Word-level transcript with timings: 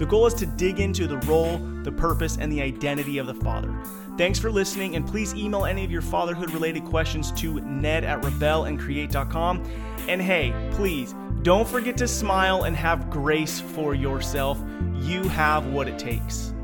The 0.00 0.06
goal 0.06 0.26
is 0.26 0.32
to 0.36 0.46
dig 0.46 0.80
into 0.80 1.06
the 1.06 1.18
role, 1.18 1.58
the 1.82 1.92
purpose, 1.92 2.38
and 2.38 2.50
the 2.50 2.62
identity 2.62 3.18
of 3.18 3.26
the 3.26 3.34
father. 3.34 3.70
Thanks 4.16 4.38
for 4.38 4.50
listening, 4.50 4.96
and 4.96 5.06
please 5.06 5.34
email 5.34 5.66
any 5.66 5.84
of 5.84 5.90
your 5.90 6.00
fatherhood 6.00 6.52
related 6.52 6.86
questions 6.86 7.30
to 7.32 7.60
ned 7.60 8.04
at 8.04 8.22
rebelandcreate.com. 8.22 9.62
And 10.08 10.22
hey, 10.22 10.54
please 10.70 11.14
don't 11.42 11.68
forget 11.68 11.98
to 11.98 12.08
smile 12.08 12.62
and 12.62 12.74
have 12.76 13.10
grace 13.10 13.60
for 13.60 13.94
yourself. 13.94 14.58
You 15.00 15.24
have 15.24 15.66
what 15.66 15.86
it 15.86 15.98
takes. 15.98 16.54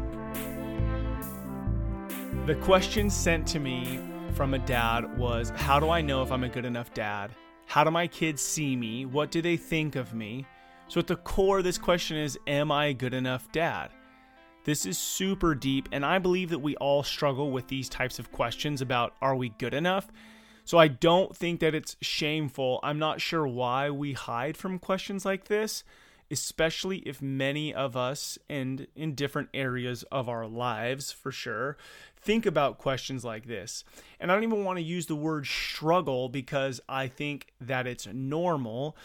The 2.46 2.54
question 2.62 3.10
sent 3.10 3.46
to 3.48 3.58
me 3.58 4.00
from 4.32 4.54
a 4.54 4.58
dad 4.60 5.18
was 5.18 5.50
How 5.56 5.78
do 5.78 5.90
I 5.90 6.00
know 6.00 6.22
if 6.22 6.32
I'm 6.32 6.44
a 6.44 6.48
good 6.48 6.64
enough 6.64 6.94
dad? 6.94 7.32
How 7.66 7.84
do 7.84 7.90
my 7.90 8.06
kids 8.06 8.40
see 8.40 8.76
me? 8.76 9.04
What 9.04 9.30
do 9.30 9.42
they 9.42 9.58
think 9.58 9.94
of 9.94 10.14
me? 10.14 10.46
So, 10.88 11.00
at 11.00 11.08
the 11.08 11.16
core 11.16 11.62
this 11.62 11.78
question 11.78 12.16
is 12.16 12.38
Am 12.46 12.70
I 12.70 12.86
a 12.86 12.94
good 12.94 13.14
enough 13.14 13.50
dad? 13.50 13.90
This 14.64 14.86
is 14.86 14.98
super 14.98 15.54
deep, 15.54 15.88
and 15.92 16.04
I 16.04 16.18
believe 16.18 16.50
that 16.50 16.58
we 16.58 16.76
all 16.76 17.02
struggle 17.02 17.50
with 17.50 17.68
these 17.68 17.88
types 17.88 18.18
of 18.18 18.32
questions 18.32 18.80
about 18.80 19.14
are 19.20 19.34
we 19.34 19.48
good 19.50 19.74
enough? 19.74 20.10
So, 20.64 20.78
I 20.78 20.88
don't 20.88 21.36
think 21.36 21.60
that 21.60 21.74
it's 21.74 21.96
shameful. 22.00 22.78
I'm 22.84 23.00
not 23.00 23.20
sure 23.20 23.46
why 23.46 23.90
we 23.90 24.12
hide 24.12 24.56
from 24.56 24.78
questions 24.78 25.24
like 25.24 25.46
this, 25.46 25.82
especially 26.30 26.98
if 26.98 27.20
many 27.20 27.74
of 27.74 27.96
us, 27.96 28.38
and 28.48 28.86
in 28.94 29.16
different 29.16 29.48
areas 29.52 30.04
of 30.04 30.28
our 30.28 30.46
lives 30.46 31.10
for 31.10 31.32
sure, 31.32 31.76
think 32.16 32.46
about 32.46 32.78
questions 32.78 33.24
like 33.24 33.46
this. 33.46 33.82
And 34.20 34.30
I 34.30 34.34
don't 34.34 34.44
even 34.44 34.64
want 34.64 34.78
to 34.78 34.84
use 34.84 35.06
the 35.06 35.16
word 35.16 35.46
struggle 35.46 36.28
because 36.28 36.80
I 36.88 37.08
think 37.08 37.52
that 37.60 37.88
it's 37.88 38.06
normal 38.06 38.96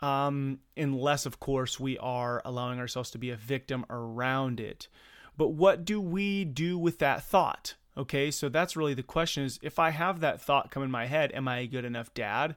um, 0.00 0.60
unless, 0.76 1.26
of 1.26 1.40
course, 1.40 1.80
we 1.80 1.96
are 1.98 2.42
allowing 2.44 2.78
ourselves 2.78 3.10
to 3.12 3.18
be 3.18 3.30
a 3.30 3.36
victim 3.36 3.86
around 3.88 4.60
it. 4.60 4.88
But 5.36 5.48
what 5.48 5.84
do 5.84 6.00
we 6.00 6.44
do 6.44 6.78
with 6.78 6.98
that 6.98 7.22
thought? 7.22 7.74
Okay, 7.96 8.30
so 8.30 8.48
that's 8.48 8.76
really 8.76 8.94
the 8.94 9.02
question 9.02 9.44
is 9.44 9.58
if 9.62 9.78
I 9.78 9.90
have 9.90 10.20
that 10.20 10.40
thought 10.40 10.70
come 10.70 10.82
in 10.82 10.90
my 10.90 11.06
head, 11.06 11.32
am 11.32 11.48
I 11.48 11.60
a 11.60 11.66
good 11.66 11.84
enough 11.84 12.12
dad? 12.12 12.56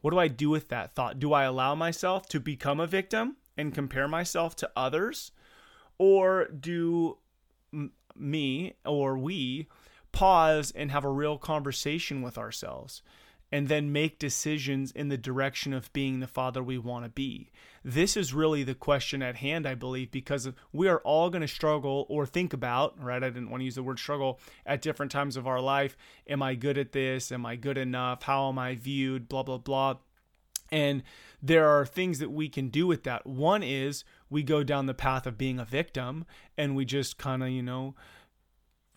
What 0.00 0.12
do 0.12 0.18
I 0.18 0.28
do 0.28 0.48
with 0.48 0.68
that 0.68 0.94
thought? 0.94 1.18
Do 1.18 1.32
I 1.32 1.44
allow 1.44 1.74
myself 1.74 2.28
to 2.28 2.40
become 2.40 2.80
a 2.80 2.86
victim 2.86 3.36
and 3.56 3.74
compare 3.74 4.08
myself 4.08 4.56
to 4.56 4.70
others? 4.76 5.32
Or 5.98 6.46
do 6.46 7.18
m- 7.72 7.92
me 8.16 8.74
or 8.84 9.18
we 9.18 9.66
pause 10.12 10.70
and 10.70 10.90
have 10.90 11.04
a 11.04 11.10
real 11.10 11.36
conversation 11.36 12.22
with 12.22 12.38
ourselves? 12.38 13.02
And 13.50 13.68
then 13.68 13.92
make 13.92 14.18
decisions 14.18 14.92
in 14.92 15.08
the 15.08 15.16
direction 15.16 15.72
of 15.72 15.92
being 15.92 16.20
the 16.20 16.26
father 16.26 16.62
we 16.62 16.78
want 16.78 17.04
to 17.04 17.10
be? 17.10 17.50
This 17.84 18.16
is 18.16 18.34
really 18.34 18.62
the 18.62 18.74
question 18.74 19.22
at 19.22 19.36
hand, 19.36 19.66
I 19.66 19.74
believe, 19.74 20.10
because 20.10 20.48
we 20.72 20.88
are 20.88 21.00
all 21.00 21.30
going 21.30 21.42
to 21.42 21.48
struggle 21.48 22.06
or 22.08 22.26
think 22.26 22.52
about, 22.52 23.02
right? 23.02 23.22
I 23.22 23.30
didn't 23.30 23.50
want 23.50 23.60
to 23.60 23.64
use 23.64 23.76
the 23.76 23.82
word 23.82 23.98
struggle 23.98 24.40
at 24.66 24.82
different 24.82 25.12
times 25.12 25.36
of 25.36 25.46
our 25.46 25.60
life. 25.60 25.96
Am 26.26 26.42
I 26.42 26.54
good 26.54 26.76
at 26.76 26.92
this? 26.92 27.32
Am 27.32 27.46
I 27.46 27.56
good 27.56 27.78
enough? 27.78 28.24
How 28.24 28.48
am 28.48 28.58
I 28.58 28.74
viewed? 28.74 29.28
Blah, 29.28 29.44
blah, 29.44 29.58
blah. 29.58 29.94
And 30.70 31.02
there 31.42 31.68
are 31.68 31.86
things 31.86 32.18
that 32.18 32.30
we 32.30 32.48
can 32.48 32.68
do 32.68 32.86
with 32.86 33.04
that. 33.04 33.26
One 33.26 33.62
is 33.62 34.04
we 34.28 34.42
go 34.42 34.62
down 34.62 34.86
the 34.86 34.94
path 34.94 35.26
of 35.26 35.38
being 35.38 35.58
a 35.58 35.64
victim 35.64 36.26
and 36.56 36.76
we 36.76 36.84
just 36.84 37.16
kind 37.16 37.42
of, 37.42 37.48
you 37.48 37.62
know, 37.62 37.94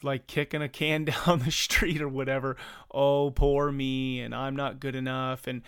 like 0.03 0.27
kicking 0.27 0.61
a 0.61 0.69
can 0.69 1.05
down 1.25 1.39
the 1.39 1.51
street 1.51 2.01
or 2.01 2.09
whatever. 2.09 2.57
Oh, 2.91 3.31
poor 3.31 3.71
me, 3.71 4.21
and 4.21 4.33
I'm 4.33 4.55
not 4.55 4.79
good 4.79 4.95
enough. 4.95 5.47
And 5.47 5.61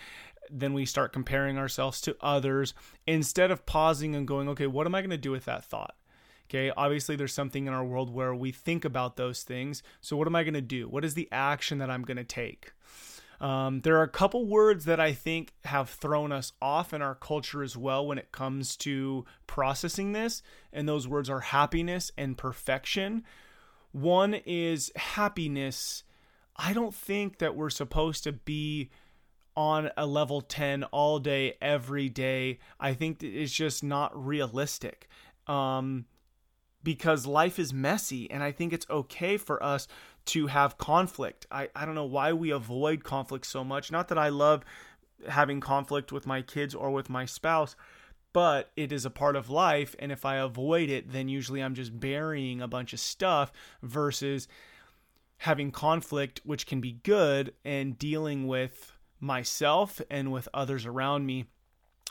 then 0.50 0.74
we 0.74 0.84
start 0.86 1.12
comparing 1.12 1.58
ourselves 1.58 2.00
to 2.02 2.16
others 2.20 2.74
instead 3.06 3.50
of 3.50 3.66
pausing 3.66 4.14
and 4.14 4.28
going, 4.28 4.48
okay, 4.50 4.66
what 4.66 4.86
am 4.86 4.94
I 4.94 5.00
going 5.00 5.10
to 5.10 5.16
do 5.16 5.30
with 5.30 5.46
that 5.46 5.64
thought? 5.64 5.94
Okay, 6.50 6.70
obviously, 6.76 7.16
there's 7.16 7.32
something 7.32 7.66
in 7.66 7.72
our 7.72 7.84
world 7.84 8.12
where 8.12 8.34
we 8.34 8.52
think 8.52 8.84
about 8.84 9.16
those 9.16 9.42
things. 9.42 9.82
So, 10.02 10.16
what 10.16 10.28
am 10.28 10.36
I 10.36 10.44
going 10.44 10.54
to 10.54 10.60
do? 10.60 10.88
What 10.88 11.04
is 11.04 11.14
the 11.14 11.28
action 11.32 11.78
that 11.78 11.90
I'm 11.90 12.02
going 12.02 12.18
to 12.18 12.24
take? 12.24 12.72
Um, 13.40 13.80
there 13.80 13.96
are 13.98 14.02
a 14.02 14.08
couple 14.08 14.46
words 14.46 14.84
that 14.84 15.00
I 15.00 15.12
think 15.12 15.52
have 15.64 15.90
thrown 15.90 16.32
us 16.32 16.52
off 16.62 16.94
in 16.94 17.02
our 17.02 17.14
culture 17.14 17.62
as 17.62 17.76
well 17.76 18.06
when 18.06 18.18
it 18.18 18.30
comes 18.30 18.76
to 18.78 19.24
processing 19.46 20.12
this, 20.12 20.42
and 20.72 20.88
those 20.88 21.08
words 21.08 21.28
are 21.28 21.40
happiness 21.40 22.12
and 22.16 22.38
perfection. 22.38 23.24
One 23.94 24.34
is 24.34 24.90
happiness. 24.96 26.02
I 26.56 26.72
don't 26.72 26.92
think 26.92 27.38
that 27.38 27.54
we're 27.54 27.70
supposed 27.70 28.24
to 28.24 28.32
be 28.32 28.90
on 29.56 29.88
a 29.96 30.04
level 30.04 30.40
10 30.40 30.82
all 30.84 31.20
day, 31.20 31.54
every 31.62 32.08
day. 32.08 32.58
I 32.80 32.94
think 32.94 33.22
it's 33.22 33.52
just 33.52 33.84
not 33.84 34.10
realistic. 34.12 35.08
Um, 35.46 36.06
because 36.82 37.24
life 37.24 37.60
is 37.60 37.72
messy, 37.72 38.28
and 38.32 38.42
I 38.42 38.50
think 38.50 38.72
it's 38.72 38.86
okay 38.90 39.36
for 39.36 39.62
us 39.62 39.86
to 40.26 40.48
have 40.48 40.76
conflict. 40.76 41.46
I, 41.52 41.68
I 41.76 41.86
don't 41.86 41.94
know 41.94 42.04
why 42.04 42.32
we 42.32 42.50
avoid 42.50 43.04
conflict 43.04 43.46
so 43.46 43.62
much. 43.62 43.92
Not 43.92 44.08
that 44.08 44.18
I 44.18 44.28
love 44.28 44.64
having 45.28 45.60
conflict 45.60 46.10
with 46.10 46.26
my 46.26 46.42
kids 46.42 46.74
or 46.74 46.90
with 46.90 47.08
my 47.08 47.26
spouse, 47.26 47.76
but 48.34 48.72
it 48.76 48.92
is 48.92 49.06
a 49.06 49.10
part 49.10 49.36
of 49.36 49.48
life. 49.48 49.96
And 49.98 50.12
if 50.12 50.26
I 50.26 50.36
avoid 50.36 50.90
it, 50.90 51.10
then 51.10 51.30
usually 51.30 51.62
I'm 51.62 51.74
just 51.74 51.98
burying 51.98 52.60
a 52.60 52.68
bunch 52.68 52.92
of 52.92 53.00
stuff 53.00 53.50
versus 53.82 54.46
having 55.38 55.70
conflict, 55.70 56.42
which 56.44 56.66
can 56.66 56.80
be 56.82 56.92
good, 57.04 57.54
and 57.64 57.98
dealing 57.98 58.46
with 58.46 58.92
myself 59.20 60.02
and 60.10 60.32
with 60.32 60.48
others 60.52 60.84
around 60.84 61.24
me. 61.24 61.46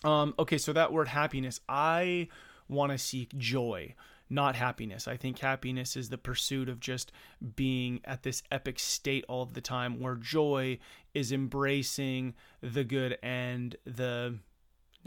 Um, 0.03 0.33
okay, 0.39 0.57
so 0.57 0.73
that 0.73 0.93
word 0.93 1.09
happiness, 1.09 1.59
I 1.67 2.29
want 2.69 2.93
to 2.93 2.97
seek 2.97 3.37
joy, 3.37 3.93
not 4.29 4.55
happiness. 4.55 5.07
I 5.07 5.17
think 5.17 5.39
happiness 5.39 5.97
is 5.97 6.07
the 6.07 6.17
pursuit 6.17 6.69
of 6.69 6.79
just 6.79 7.11
being 7.55 7.99
at 8.05 8.23
this 8.23 8.43
epic 8.49 8.79
state 8.79 9.25
all 9.27 9.43
of 9.43 9.53
the 9.53 9.61
time, 9.61 9.99
where 9.99 10.15
joy 10.15 10.79
is 11.13 11.33
embracing 11.33 12.33
the 12.61 12.85
good 12.85 13.17
and 13.21 13.75
the 13.85 14.37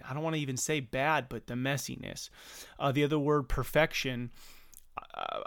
I 0.08 0.14
don't 0.14 0.22
want 0.22 0.36
to 0.36 0.42
even 0.42 0.56
say 0.56 0.80
bad, 0.80 1.28
but 1.28 1.46
the 1.46 1.54
messiness. 1.54 2.30
Uh, 2.78 2.92
the 2.92 3.04
other 3.04 3.18
word, 3.18 3.48
perfection. 3.48 4.30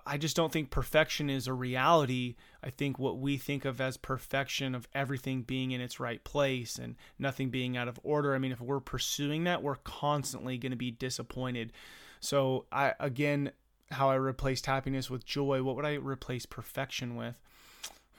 I 0.05 0.17
just 0.17 0.35
don't 0.35 0.51
think 0.51 0.69
perfection 0.69 1.29
is 1.29 1.47
a 1.47 1.53
reality. 1.53 2.35
I 2.63 2.69
think 2.69 2.99
what 2.99 3.19
we 3.19 3.37
think 3.37 3.65
of 3.65 3.81
as 3.81 3.97
perfection 3.97 4.75
of 4.75 4.87
everything 4.93 5.43
being 5.43 5.71
in 5.71 5.81
its 5.81 5.99
right 5.99 6.23
place 6.23 6.77
and 6.77 6.95
nothing 7.17 7.49
being 7.49 7.77
out 7.77 7.87
of 7.87 7.99
order. 8.03 8.33
I 8.33 8.39
mean, 8.39 8.51
if 8.51 8.61
we're 8.61 8.79
pursuing 8.79 9.43
that, 9.45 9.63
we're 9.63 9.75
constantly 9.75 10.57
going 10.57 10.71
to 10.71 10.77
be 10.77 10.91
disappointed. 10.91 11.71
So, 12.19 12.65
I 12.71 12.93
again, 12.99 13.51
how 13.91 14.09
I 14.09 14.15
replaced 14.15 14.65
happiness 14.65 15.09
with 15.09 15.25
joy, 15.25 15.63
what 15.63 15.75
would 15.75 15.85
I 15.85 15.93
replace 15.93 16.45
perfection 16.45 17.15
with? 17.15 17.35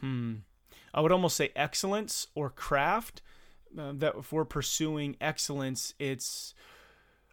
Hmm. 0.01 0.35
I 0.93 1.01
would 1.01 1.13
almost 1.13 1.37
say 1.37 1.53
excellence 1.55 2.27
or 2.35 2.51
craft 2.51 3.23
uh, 3.79 3.93
that 3.97 4.25
for 4.25 4.45
pursuing 4.45 5.17
excellence, 5.21 5.95
it's 5.99 6.55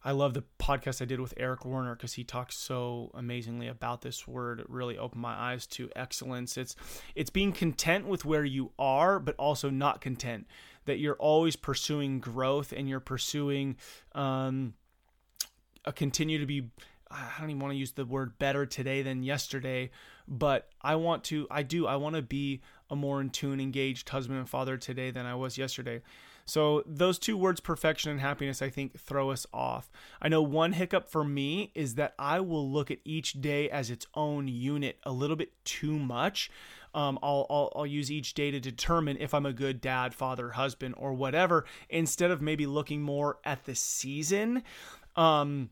I 0.03 0.11
love 0.11 0.33
the 0.33 0.43
podcast 0.57 1.01
I 1.01 1.05
did 1.05 1.19
with 1.19 1.33
Eric 1.37 1.65
Warner 1.65 1.95
because 1.95 2.13
he 2.13 2.23
talks 2.23 2.55
so 2.55 3.11
amazingly 3.13 3.67
about 3.67 4.01
this 4.01 4.27
word. 4.27 4.59
It 4.59 4.69
really 4.69 4.97
opened 4.97 5.21
my 5.21 5.33
eyes 5.33 5.67
to 5.67 5.89
excellence. 5.95 6.55
It's 6.55 6.75
it's 7.15 7.29
being 7.29 7.51
content 7.51 8.07
with 8.07 8.23
where 8.23 8.45
you 8.45 8.71
are, 8.77 9.19
but 9.19 9.35
also 9.37 9.69
not 9.69 9.99
content. 9.99 10.47
That 10.85 10.99
you're 10.99 11.15
always 11.15 11.57
pursuing 11.57 12.21
growth 12.21 12.71
and 12.71 12.87
you're 12.87 13.01
pursuing 13.01 13.75
um, 14.15 14.75
a 15.83 15.91
continue 15.91 16.39
to 16.39 16.45
be. 16.45 16.69
I 17.09 17.39
don't 17.39 17.49
even 17.49 17.61
want 17.61 17.73
to 17.73 17.77
use 17.77 17.91
the 17.91 18.05
word 18.05 18.37
better 18.37 18.65
today 18.65 19.01
than 19.01 19.23
yesterday, 19.23 19.91
but 20.27 20.69
I 20.81 20.95
want 20.95 21.25
to. 21.25 21.47
I 21.51 21.63
do. 21.63 21.87
I 21.87 21.97
want 21.97 22.15
to 22.15 22.21
be 22.21 22.61
a 22.89 22.95
more 22.95 23.19
in 23.19 23.29
tune, 23.29 23.59
engaged 23.59 24.07
husband 24.07 24.39
and 24.39 24.47
father 24.47 24.77
today 24.77 25.11
than 25.11 25.25
I 25.25 25.35
was 25.35 25.57
yesterday. 25.57 26.01
So 26.47 26.81
those 26.85 27.19
two 27.19 27.37
words, 27.37 27.59
perfection 27.59 28.09
and 28.09 28.21
happiness, 28.21 28.61
I 28.61 28.69
think 28.69 28.97
throw 28.97 29.31
us 29.31 29.45
off. 29.53 29.91
I 30.21 30.29
know 30.29 30.41
one 30.41 30.71
hiccup 30.71 31.09
for 31.09 31.25
me 31.25 31.71
is 31.75 31.95
that 31.95 32.15
I 32.17 32.39
will 32.39 32.67
look 32.71 32.89
at 32.89 32.99
each 33.03 33.33
day 33.33 33.69
as 33.69 33.91
its 33.91 34.07
own 34.15 34.47
unit 34.47 34.97
a 35.03 35.11
little 35.11 35.35
bit 35.35 35.51
too 35.65 35.99
much. 35.99 36.49
Um, 36.95 37.19
I'll, 37.21 37.45
I'll, 37.49 37.73
I'll 37.75 37.85
use 37.85 38.09
each 38.09 38.33
day 38.33 38.49
to 38.49 38.61
determine 38.61 39.17
if 39.19 39.33
I'm 39.33 39.45
a 39.45 39.51
good 39.51 39.81
dad, 39.81 40.15
father, 40.15 40.51
husband, 40.51 40.95
or 40.97 41.13
whatever, 41.13 41.65
instead 41.89 42.31
of 42.31 42.41
maybe 42.41 42.65
looking 42.65 43.01
more 43.01 43.39
at 43.43 43.65
the 43.65 43.75
season. 43.75 44.63
Um, 45.17 45.69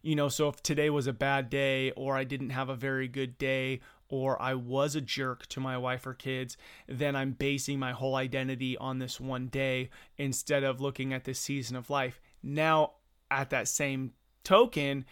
you 0.00 0.16
know, 0.16 0.30
so 0.30 0.48
if 0.48 0.62
today 0.62 0.88
was 0.88 1.06
a 1.06 1.12
bad 1.12 1.50
day 1.50 1.90
or 1.90 2.16
I 2.16 2.24
didn't 2.24 2.50
have 2.50 2.70
a 2.70 2.74
very 2.74 3.06
good 3.06 3.36
day 3.36 3.80
or 4.14 4.40
I 4.40 4.54
was 4.54 4.94
a 4.94 5.00
jerk 5.00 5.48
to 5.48 5.58
my 5.58 5.76
wife 5.76 6.06
or 6.06 6.14
kids, 6.14 6.56
then 6.86 7.16
I'm 7.16 7.32
basing 7.32 7.80
my 7.80 7.90
whole 7.90 8.14
identity 8.14 8.78
on 8.78 9.00
this 9.00 9.18
one 9.18 9.48
day 9.48 9.90
instead 10.16 10.62
of 10.62 10.80
looking 10.80 11.12
at 11.12 11.24
this 11.24 11.40
season 11.40 11.74
of 11.74 11.90
life. 11.90 12.20
Now, 12.40 12.92
at 13.28 13.50
that 13.50 13.66
same 13.66 14.12
token, 14.44 15.04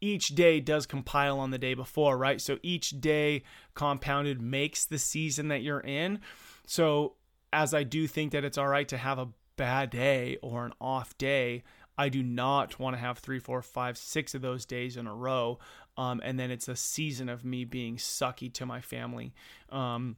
each 0.00 0.28
day 0.28 0.60
does 0.60 0.86
compile 0.86 1.40
on 1.40 1.50
the 1.50 1.58
day 1.58 1.74
before, 1.74 2.16
right? 2.16 2.40
So 2.40 2.58
each 2.62 3.00
day 3.00 3.42
compounded 3.74 4.40
makes 4.40 4.86
the 4.86 4.98
season 4.98 5.48
that 5.48 5.62
you're 5.62 5.80
in. 5.80 6.20
So, 6.68 7.14
as 7.52 7.74
I 7.74 7.82
do 7.82 8.06
think 8.06 8.30
that 8.30 8.44
it's 8.44 8.58
all 8.58 8.68
right 8.68 8.86
to 8.88 8.96
have 8.96 9.18
a 9.18 9.28
bad 9.56 9.90
day 9.90 10.36
or 10.40 10.66
an 10.66 10.72
off 10.80 11.18
day, 11.18 11.64
I 11.98 12.10
do 12.10 12.22
not 12.22 12.78
want 12.78 12.94
to 12.94 13.00
have 13.00 13.18
three, 13.18 13.38
four, 13.38 13.62
five, 13.62 13.96
six 13.98 14.34
of 14.34 14.42
those 14.42 14.66
days 14.66 14.96
in 14.96 15.06
a 15.08 15.14
row. 15.14 15.58
Um, 15.96 16.20
and 16.24 16.38
then 16.38 16.50
it's 16.50 16.68
a 16.68 16.76
season 16.76 17.28
of 17.28 17.44
me 17.44 17.64
being 17.64 17.96
sucky 17.96 18.52
to 18.54 18.66
my 18.66 18.80
family. 18.80 19.32
Um, 19.70 20.16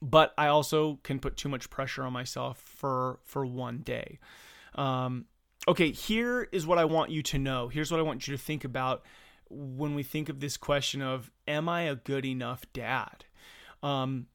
but 0.00 0.32
I 0.36 0.48
also 0.48 0.98
can 1.02 1.18
put 1.18 1.36
too 1.36 1.48
much 1.48 1.70
pressure 1.70 2.02
on 2.02 2.12
myself 2.12 2.58
for 2.58 3.20
for 3.24 3.46
one 3.46 3.78
day. 3.78 4.18
Um, 4.74 5.26
okay, 5.68 5.90
here 5.90 6.48
is 6.52 6.66
what 6.66 6.78
I 6.78 6.84
want 6.84 7.10
you 7.10 7.22
to 7.22 7.38
know. 7.38 7.68
Here's 7.68 7.90
what 7.90 8.00
I 8.00 8.02
want 8.02 8.26
you 8.26 8.36
to 8.36 8.42
think 8.42 8.64
about 8.64 9.04
when 9.48 9.94
we 9.94 10.02
think 10.02 10.28
of 10.28 10.40
this 10.40 10.56
question 10.56 11.02
of 11.02 11.30
am 11.46 11.68
I 11.68 11.82
a 11.82 11.94
good 11.94 12.24
enough 12.24 12.64
dad? 12.72 13.24
Um, 13.82 14.26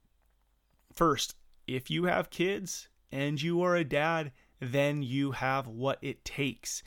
first, 0.93 1.35
if 1.65 1.89
you 1.89 2.05
have 2.05 2.29
kids 2.29 2.87
and 3.11 3.41
you 3.41 3.61
are 3.61 3.75
a 3.75 3.83
dad, 3.83 4.31
then 4.59 5.01
you 5.03 5.31
have 5.31 5.67
what 5.67 5.99
it 6.01 6.23
takes. 6.23 6.83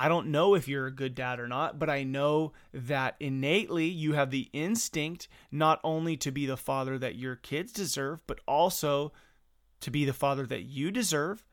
I 0.00 0.08
don't 0.08 0.28
know 0.28 0.54
if 0.54 0.66
you're 0.66 0.86
a 0.86 0.90
good 0.90 1.14
dad 1.14 1.38
or 1.38 1.46
not, 1.46 1.78
but 1.78 1.90
I 1.90 2.04
know 2.04 2.54
that 2.72 3.16
innately 3.20 3.84
you 3.84 4.14
have 4.14 4.30
the 4.30 4.48
instinct 4.54 5.28
not 5.52 5.78
only 5.84 6.16
to 6.16 6.30
be 6.30 6.46
the 6.46 6.56
father 6.56 6.96
that 6.96 7.16
your 7.16 7.36
kids 7.36 7.70
deserve, 7.70 8.26
but 8.26 8.40
also 8.48 9.12
to 9.80 9.90
be 9.90 10.06
the 10.06 10.14
father 10.14 10.46
that 10.46 10.62
you 10.62 10.90
deserve. 10.90 11.44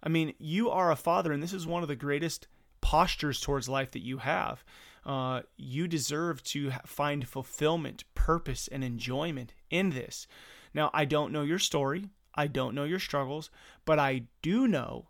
I 0.00 0.10
mean, 0.10 0.32
you 0.38 0.70
are 0.70 0.92
a 0.92 0.96
father, 0.96 1.32
and 1.32 1.42
this 1.42 1.52
is 1.52 1.66
one 1.66 1.82
of 1.82 1.88
the 1.88 1.96
greatest 1.96 2.46
postures 2.80 3.40
towards 3.40 3.68
life 3.68 3.90
that 3.90 4.04
you 4.04 4.18
have. 4.18 4.62
Uh, 5.04 5.42
you 5.56 5.88
deserve 5.88 6.40
to 6.44 6.70
find 6.86 7.26
fulfillment, 7.26 8.04
purpose, 8.14 8.68
and 8.68 8.84
enjoyment 8.84 9.54
in 9.70 9.90
this. 9.90 10.28
Now, 10.72 10.88
I 10.94 11.04
don't 11.04 11.32
know 11.32 11.42
your 11.42 11.58
story. 11.58 12.10
I 12.32 12.46
don't 12.46 12.76
know 12.76 12.84
your 12.84 13.00
struggles, 13.00 13.50
but 13.84 13.98
I 13.98 14.26
do 14.40 14.68
know 14.68 15.08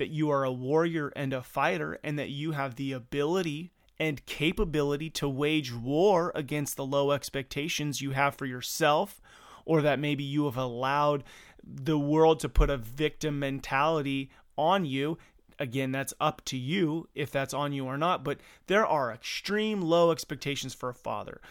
that 0.00 0.08
you 0.08 0.30
are 0.30 0.44
a 0.44 0.50
warrior 0.50 1.12
and 1.14 1.34
a 1.34 1.42
fighter 1.42 1.98
and 2.02 2.18
that 2.18 2.30
you 2.30 2.52
have 2.52 2.76
the 2.76 2.90
ability 2.90 3.70
and 3.98 4.24
capability 4.24 5.10
to 5.10 5.28
wage 5.28 5.74
war 5.74 6.32
against 6.34 6.74
the 6.74 6.86
low 6.86 7.10
expectations 7.10 8.00
you 8.00 8.12
have 8.12 8.34
for 8.34 8.46
yourself 8.46 9.20
or 9.66 9.82
that 9.82 9.98
maybe 9.98 10.24
you 10.24 10.46
have 10.46 10.56
allowed 10.56 11.22
the 11.62 11.98
world 11.98 12.40
to 12.40 12.48
put 12.48 12.70
a 12.70 12.78
victim 12.78 13.38
mentality 13.38 14.30
on 14.56 14.86
you. 14.86 15.18
Again 15.58 15.92
that's 15.92 16.14
up 16.18 16.42
to 16.46 16.56
you 16.56 17.06
if 17.14 17.30
that's 17.30 17.52
on 17.52 17.74
you 17.74 17.84
or 17.84 17.98
not 17.98 18.24
but 18.24 18.40
there 18.68 18.86
are 18.86 19.12
extreme 19.12 19.82
low 19.82 20.12
expectations 20.12 20.72
for 20.72 20.88
a 20.88 20.94
father. 20.94 21.42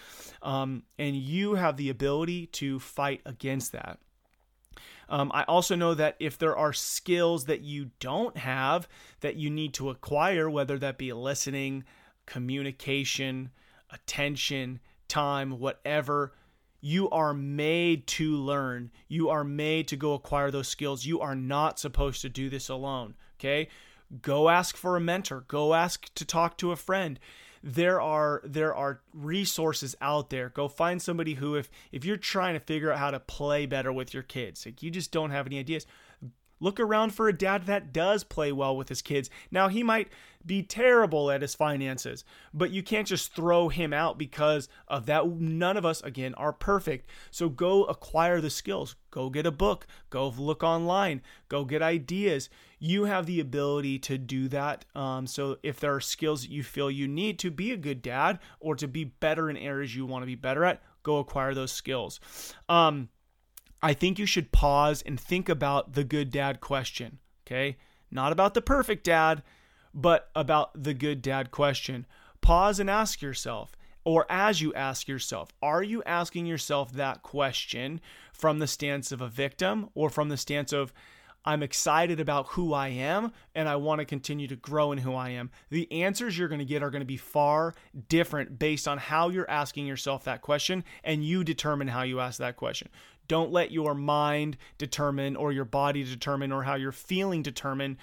Um, 0.41 0.81
and 0.97 1.15
you 1.15 1.53
have 1.53 1.77
the 1.77 1.91
ability 1.91 2.47
to 2.47 2.79
fight 2.79 3.21
against 3.27 3.73
that 3.73 3.99
um, 5.09 5.31
I 5.33 5.43
also 5.43 5.75
know 5.75 5.93
that 5.95 6.15
if 6.19 6.37
there 6.37 6.55
are 6.55 6.73
skills 6.73 7.45
that 7.45 7.61
you 7.61 7.91
don't 7.99 8.37
have 8.37 8.87
that 9.21 9.35
you 9.35 9.49
need 9.49 9.73
to 9.75 9.89
acquire, 9.89 10.49
whether 10.49 10.77
that 10.77 10.97
be 10.97 11.11
listening, 11.11 11.83
communication, 12.25 13.49
attention, 13.91 14.79
time, 15.07 15.59
whatever, 15.59 16.33
you 16.81 17.09
are 17.09 17.33
made 17.33 18.07
to 18.07 18.35
learn. 18.35 18.91
You 19.07 19.29
are 19.29 19.43
made 19.43 19.87
to 19.89 19.97
go 19.97 20.13
acquire 20.13 20.51
those 20.51 20.67
skills. 20.67 21.05
You 21.05 21.19
are 21.19 21.35
not 21.35 21.79
supposed 21.79 22.21
to 22.21 22.29
do 22.29 22.49
this 22.49 22.69
alone. 22.69 23.15
Okay. 23.39 23.67
Go 24.21 24.49
ask 24.49 24.77
for 24.77 24.95
a 24.95 25.01
mentor. 25.01 25.43
Go 25.47 25.73
ask 25.73 26.13
to 26.15 26.25
talk 26.25 26.57
to 26.57 26.71
a 26.71 26.75
friend 26.75 27.19
there 27.63 27.99
are 27.99 28.41
there 28.43 28.73
are 28.73 29.01
resources 29.13 29.95
out 30.01 30.29
there. 30.29 30.49
Go 30.49 30.67
find 30.67 31.01
somebody 31.01 31.35
who 31.35 31.55
if 31.55 31.69
if 31.91 32.05
you're 32.05 32.17
trying 32.17 32.53
to 32.53 32.59
figure 32.59 32.91
out 32.91 32.99
how 32.99 33.11
to 33.11 33.19
play 33.19 33.65
better 33.65 33.91
with 33.91 34.13
your 34.13 34.23
kids, 34.23 34.65
like 34.65 34.81
you 34.81 34.91
just 34.91 35.11
don't 35.11 35.31
have 35.31 35.45
any 35.45 35.59
ideas, 35.59 35.85
look 36.59 36.79
around 36.79 37.13
for 37.13 37.27
a 37.27 37.37
dad 37.37 37.65
that 37.65 37.93
does 37.93 38.23
play 38.23 38.51
well 38.51 38.75
with 38.75 38.89
his 38.89 39.01
kids. 39.01 39.29
Now, 39.51 39.67
he 39.67 39.83
might 39.83 40.09
be 40.45 40.63
terrible 40.63 41.29
at 41.31 41.41
his 41.41 41.53
finances, 41.53 42.23
but 42.53 42.71
you 42.71 42.81
can't 42.81 43.07
just 43.07 43.35
throw 43.35 43.69
him 43.69 43.93
out 43.93 44.17
because 44.17 44.69
of 44.87 45.05
that. 45.07 45.27
None 45.27 45.77
of 45.77 45.85
us, 45.85 46.01
again, 46.01 46.33
are 46.35 46.53
perfect. 46.53 47.09
So 47.31 47.49
go 47.49 47.83
acquire 47.83 48.39
the 48.39 48.49
skills. 48.49 48.95
Go 49.11 49.29
get 49.29 49.45
a 49.45 49.51
book. 49.51 49.85
Go 50.09 50.29
look 50.29 50.63
online. 50.63 51.21
Go 51.49 51.65
get 51.65 51.81
ideas. 51.81 52.49
You 52.79 53.05
have 53.05 53.25
the 53.25 53.39
ability 53.41 53.99
to 53.99 54.17
do 54.17 54.47
that. 54.49 54.85
Um, 54.95 55.27
so 55.27 55.57
if 55.63 55.79
there 55.79 55.93
are 55.93 56.01
skills 56.01 56.43
that 56.43 56.51
you 56.51 56.63
feel 56.63 56.89
you 56.89 57.07
need 57.07 57.37
to 57.39 57.51
be 57.51 57.71
a 57.71 57.77
good 57.77 58.01
dad 58.01 58.39
or 58.59 58.75
to 58.75 58.87
be 58.87 59.03
better 59.03 59.49
in 59.49 59.57
areas 59.57 59.95
you 59.95 60.05
want 60.05 60.21
to 60.21 60.27
be 60.27 60.35
better 60.35 60.63
at, 60.63 60.81
go 61.03 61.17
acquire 61.17 61.53
those 61.53 61.71
skills. 61.71 62.19
Um, 62.69 63.09
I 63.81 63.93
think 63.93 64.19
you 64.19 64.25
should 64.25 64.51
pause 64.51 65.01
and 65.01 65.19
think 65.19 65.47
about 65.49 65.93
the 65.93 66.03
good 66.03 66.31
dad 66.31 66.59
question, 66.59 67.19
okay? 67.45 67.77
Not 68.11 68.31
about 68.31 68.53
the 68.53 68.61
perfect 68.61 69.03
dad, 69.03 69.43
but 69.93 70.29
about 70.35 70.83
the 70.83 70.93
good 70.93 71.21
dad 71.21 71.51
question. 71.51 72.05
Pause 72.41 72.81
and 72.81 72.89
ask 72.89 73.21
yourself, 73.21 73.71
or 74.03 74.25
as 74.29 74.61
you 74.61 74.73
ask 74.73 75.07
yourself, 75.07 75.49
are 75.61 75.83
you 75.83 76.03
asking 76.03 76.45
yourself 76.45 76.91
that 76.93 77.21
question 77.21 78.01
from 78.33 78.59
the 78.59 78.67
stance 78.67 79.11
of 79.11 79.21
a 79.21 79.27
victim 79.27 79.89
or 79.93 80.09
from 80.09 80.29
the 80.29 80.37
stance 80.37 80.73
of, 80.73 80.93
I'm 81.45 81.63
excited 81.63 82.19
about 82.19 82.47
who 82.49 82.73
I 82.73 82.89
am 82.89 83.31
and 83.55 83.69
I 83.69 83.77
want 83.77 83.99
to 83.99 84.05
continue 84.05 84.47
to 84.47 84.55
grow 84.55 84.91
in 84.91 84.97
who 84.97 85.15
I 85.15 85.29
am. 85.29 85.51
The 85.69 85.89
answers 85.91 86.37
you're 86.37 86.49
going 86.49 86.59
to 86.59 86.65
get 86.65 86.83
are 86.83 86.89
going 86.89 87.01
to 87.01 87.05
be 87.05 87.17
far 87.17 87.73
different 88.09 88.59
based 88.59 88.87
on 88.87 88.97
how 88.97 89.29
you're 89.29 89.49
asking 89.49 89.85
yourself 89.87 90.25
that 90.25 90.41
question 90.41 90.83
and 91.03 91.23
you 91.23 91.43
determine 91.43 91.87
how 91.87 92.03
you 92.03 92.19
ask 92.19 92.39
that 92.39 92.57
question. 92.57 92.89
Don't 93.29 93.53
let 93.53 93.71
your 93.71 93.95
mind 93.95 94.57
determine 94.77 95.37
or 95.37 95.53
your 95.53 95.63
body 95.63 96.03
determine 96.03 96.51
or 96.51 96.63
how 96.63 96.75
you're 96.75 96.91
feeling 96.91 97.41
determine 97.41 97.97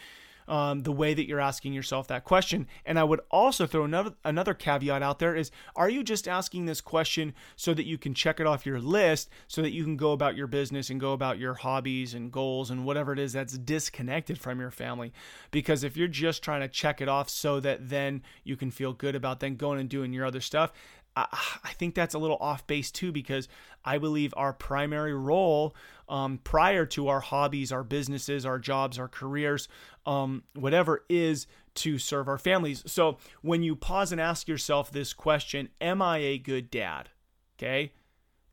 um, 0.48 0.82
the 0.82 0.92
way 0.92 1.14
that 1.14 1.26
you're 1.26 1.40
asking 1.40 1.72
yourself 1.72 2.08
that 2.08 2.24
question. 2.24 2.68
And 2.84 2.98
I 2.98 3.04
would 3.04 3.20
also 3.30 3.66
throw 3.66 3.84
another 3.84 4.14
another 4.24 4.54
caveat 4.54 5.02
out 5.02 5.18
there 5.18 5.34
is 5.34 5.50
are 5.74 5.88
you 5.88 6.02
just 6.02 6.28
asking 6.28 6.66
this 6.66 6.80
question 6.80 7.34
so 7.56 7.74
that 7.74 7.86
you 7.86 7.98
can 7.98 8.14
check 8.14 8.40
it 8.40 8.46
off 8.46 8.66
your 8.66 8.80
list 8.80 9.28
so 9.48 9.62
that 9.62 9.72
you 9.72 9.84
can 9.84 9.96
go 9.96 10.12
about 10.12 10.36
your 10.36 10.46
business 10.46 10.90
and 10.90 11.00
go 11.00 11.12
about 11.12 11.38
your 11.38 11.54
hobbies 11.54 12.14
and 12.14 12.32
goals 12.32 12.70
and 12.70 12.84
whatever 12.84 13.12
it 13.12 13.18
is 13.18 13.32
that's 13.32 13.58
disconnected 13.58 14.38
from 14.38 14.60
your 14.60 14.70
family? 14.70 15.12
Because 15.50 15.84
if 15.84 15.96
you're 15.96 16.08
just 16.08 16.42
trying 16.42 16.60
to 16.60 16.68
check 16.68 17.00
it 17.00 17.08
off 17.08 17.28
so 17.28 17.60
that 17.60 17.88
then 17.88 18.22
you 18.44 18.56
can 18.56 18.70
feel 18.70 18.92
good 18.92 19.14
about 19.14 19.40
then 19.40 19.56
going 19.56 19.80
and 19.80 19.88
doing 19.88 20.12
your 20.12 20.26
other 20.26 20.40
stuff, 20.40 20.72
I, 21.16 21.72
think 21.78 21.94
that's 21.94 22.14
a 22.14 22.18
little 22.18 22.36
off 22.40 22.66
base 22.66 22.90
too 22.90 23.10
because 23.10 23.48
I 23.86 23.98
believe 23.98 24.34
our 24.36 24.52
primary 24.52 25.14
role 25.14 25.74
um, 26.08 26.38
prior 26.42 26.84
to 26.86 27.08
our 27.08 27.20
hobbies, 27.20 27.72
our 27.72 27.84
businesses, 27.84 28.44
our 28.44 28.58
jobs, 28.58 28.98
our 28.98 29.08
careers, 29.08 29.68
um, 30.04 30.42
whatever 30.54 31.04
is 31.08 31.46
to 31.76 31.98
serve 31.98 32.28
our 32.28 32.38
families. 32.38 32.82
So 32.86 33.18
when 33.42 33.62
you 33.62 33.76
pause 33.76 34.12
and 34.12 34.20
ask 34.20 34.48
yourself 34.48 34.90
this 34.90 35.12
question, 35.12 35.68
Am 35.80 36.02
I 36.02 36.18
a 36.18 36.38
good 36.38 36.70
dad? 36.70 37.10
Okay. 37.58 37.92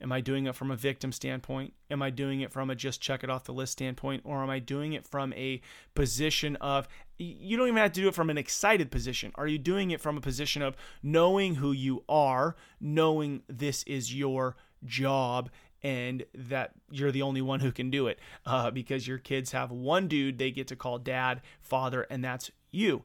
Am 0.04 0.12
I 0.12 0.20
doing 0.20 0.48
it 0.48 0.56
from 0.56 0.70
a 0.70 0.75
victim 0.75 1.13
standpoint? 1.13 1.74
Am 1.90 2.02
I 2.02 2.10
doing 2.10 2.42
it 2.42 2.52
from 2.52 2.70
a 2.70 2.75
just 2.75 3.00
check 3.00 3.24
it 3.24 3.30
off 3.30 3.46
the 3.46 3.54
list 3.54 3.72
standpoint? 3.72 4.24
Or 4.25 4.44
am 4.44 4.50
I 4.50 4.60
doing 4.60 4.92
it 4.92 5.08
from 5.08 5.32
a 5.32 5.62
position 5.96 6.58
of, 6.58 6.90
you 7.18 7.56
don't 7.56 7.70
even 7.70 7.78
have 7.78 7.94
to 7.94 8.02
do 8.02 8.10
it 8.10 8.16
from 8.16 8.30
an 8.30 8.38
excited 8.38 8.92
position. 8.92 9.32
Are 9.36 9.48
you 9.48 9.58
doing 9.58 9.92
it 9.92 10.02
from 10.02 10.18
a 10.18 10.22
position 10.22 10.62
of 10.62 10.75
knowing 11.02 11.56
who 11.56 11.72
you 11.72 12.04
are, 12.10 12.58
knowing 12.82 13.44
this 13.48 13.84
is 13.84 14.13
your 14.13 14.58
job, 14.86 15.50
and 15.82 16.25
that 16.34 16.72
you're 16.92 17.12
the 17.12 17.22
only 17.22 17.42
one 17.42 17.60
who 17.60 17.72
can 17.72 17.90
do 17.90 18.08
it 18.08 18.20
uh, 18.46 18.72
because 18.72 19.08
your 19.08 19.18
kids 19.18 19.52
have 19.52 19.72
one 19.72 20.08
dude 20.08 20.38
they 20.38 20.52
get 20.52 20.68
to 20.68 20.75
call 20.75 20.98
dad, 20.98 21.42
father, 21.62 22.08
and 22.10 22.24
that's 22.24 22.52
you. 22.72 23.04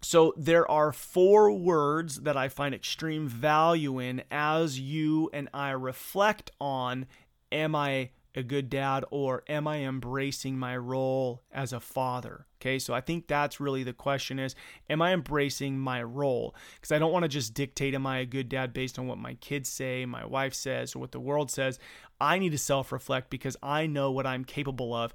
So 0.00 0.32
there 0.36 0.70
are 0.70 0.92
four 0.92 1.50
words 1.50 2.20
that 2.20 2.36
I 2.36 2.48
find 2.48 2.74
extreme 2.74 3.26
value 3.26 3.98
in 3.98 4.22
as 4.30 4.78
you 4.78 5.30
and 5.32 5.48
I 5.52 5.70
reflect 5.70 6.52
on 6.60 7.06
am 7.50 7.74
I 7.74 8.10
a 8.36 8.42
good 8.42 8.68
dad 8.68 9.04
or 9.10 9.42
am 9.48 9.66
I 9.66 9.78
embracing 9.78 10.58
my 10.58 10.76
role 10.76 11.42
as 11.50 11.72
a 11.72 11.80
father? 11.80 12.46
Okay, 12.60 12.78
so 12.78 12.92
I 12.94 13.00
think 13.00 13.26
that's 13.26 13.58
really 13.58 13.82
the 13.82 13.92
question 13.92 14.38
is 14.38 14.54
am 14.90 15.00
I 15.02 15.12
embracing 15.12 15.78
my 15.78 16.02
role? 16.02 16.54
Because 16.74 16.92
I 16.92 16.98
don't 16.98 17.12
want 17.12 17.24
to 17.24 17.28
just 17.28 17.54
dictate 17.54 17.94
am 17.94 18.06
I 18.06 18.18
a 18.18 18.26
good 18.26 18.48
dad 18.48 18.72
based 18.72 18.98
on 18.98 19.06
what 19.06 19.18
my 19.18 19.34
kids 19.34 19.68
say, 19.68 20.04
my 20.04 20.24
wife 20.24 20.54
says, 20.54 20.94
or 20.94 20.98
what 20.98 21.12
the 21.12 21.20
world 21.20 21.50
says. 21.50 21.78
I 22.20 22.38
need 22.38 22.52
to 22.52 22.58
self 22.58 22.92
reflect 22.92 23.30
because 23.30 23.56
I 23.62 23.86
know 23.86 24.10
what 24.12 24.26
I'm 24.26 24.44
capable 24.44 24.94
of. 24.94 25.14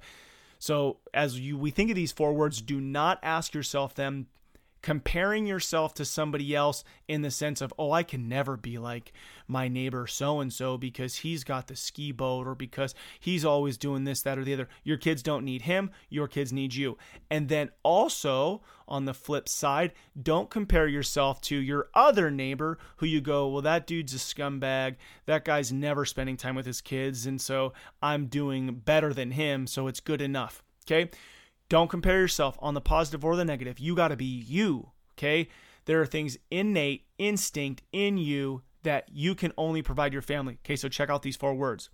So 0.58 0.98
as 1.14 1.38
you 1.38 1.56
we 1.56 1.70
think 1.70 1.90
of 1.90 1.96
these 1.96 2.12
four 2.12 2.32
words, 2.32 2.60
do 2.60 2.80
not 2.80 3.18
ask 3.22 3.54
yourself 3.54 3.94
them 3.94 4.26
comparing 4.82 5.46
yourself 5.46 5.94
to 5.94 6.04
somebody 6.04 6.54
else 6.54 6.84
in 7.08 7.22
the 7.22 7.30
sense 7.30 7.60
of, 7.60 7.72
oh, 7.78 7.92
I 7.92 8.02
can 8.02 8.28
never 8.28 8.56
be 8.56 8.78
like 8.78 9.12
my 9.46 9.68
neighbor 9.68 10.06
so 10.06 10.40
and 10.40 10.52
so 10.52 10.76
because 10.76 11.16
he's 11.16 11.44
got 11.44 11.68
the 11.68 11.76
ski 11.76 12.10
boat 12.10 12.46
or 12.46 12.54
because 12.54 12.94
he's 13.20 13.44
always 13.44 13.76
doing 13.78 14.04
this, 14.04 14.22
that, 14.22 14.38
or 14.38 14.44
the 14.44 14.54
other. 14.54 14.68
Your 14.82 14.96
kids 14.96 15.22
don't 15.22 15.44
need 15.44 15.62
him, 15.62 15.90
your 16.08 16.26
kids 16.26 16.52
need 16.52 16.74
you. 16.74 16.98
And 17.30 17.48
then 17.48 17.70
also, 17.82 18.62
on 18.88 19.04
the 19.04 19.14
flip 19.14 19.48
side, 19.48 19.92
don't 20.20 20.50
compare 20.50 20.88
yourself 20.88 21.40
to 21.42 21.56
your 21.56 21.88
other 21.94 22.30
neighbor 22.30 22.78
who 22.96 23.06
you 23.06 23.20
go, 23.20 23.48
well, 23.48 23.62
that 23.62 23.86
dude's 23.86 24.14
a 24.14 24.18
scumbag. 24.18 24.96
That 25.26 25.44
guy's 25.44 25.72
never 25.72 26.04
spending 26.04 26.36
time 26.36 26.56
with 26.56 26.66
his 26.66 26.80
kids. 26.80 27.24
And 27.24 27.40
so 27.40 27.72
I'm 28.02 28.26
doing 28.26 28.74
better 28.84 29.14
than 29.14 29.30
him. 29.30 29.66
So 29.66 29.86
it's 29.86 30.00
good 30.00 30.20
enough. 30.20 30.62
Okay. 30.84 31.10
Don't 31.72 31.88
compare 31.88 32.20
yourself 32.20 32.58
on 32.60 32.74
the 32.74 32.82
positive 32.82 33.24
or 33.24 33.34
the 33.34 33.46
negative. 33.46 33.78
You 33.78 33.96
got 33.96 34.08
to 34.08 34.16
be 34.16 34.26
you, 34.26 34.90
okay? 35.14 35.48
There 35.86 36.02
are 36.02 36.04
things 36.06 36.36
innate, 36.50 37.06
instinct 37.16 37.80
in 37.92 38.18
you 38.18 38.60
that 38.82 39.08
you 39.10 39.34
can 39.34 39.54
only 39.56 39.80
provide 39.80 40.12
your 40.12 40.20
family. 40.20 40.58
Okay, 40.62 40.76
so 40.76 40.90
check 40.90 41.08
out 41.08 41.22
these 41.22 41.34
four 41.34 41.54
words. 41.54 41.88